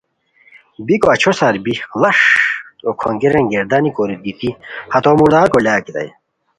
[0.85, 2.19] بیکو اچھاسار بی ڑاݰ
[2.79, 4.49] تو کھونگیرین گردانی کوری دیتی
[4.91, 6.09] ہتو مُردار کوری لاکیتائے